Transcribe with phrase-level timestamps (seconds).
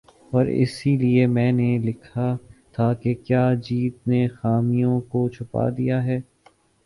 [0.31, 2.35] اور اسی لیے میں نے لکھا
[2.73, 6.19] تھا کہ "کیا جیت نے خامیوں کو چھپا دیا ہے۔